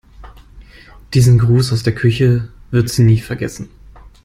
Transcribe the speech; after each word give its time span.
Diesen 1.13 1.37
Gruß 1.37 1.73
aus 1.73 1.83
der 1.83 1.93
Küche 1.93 2.47
wird 2.71 2.89
sie 2.89 3.03
nicht 3.03 3.23
vergessen. 3.23 3.69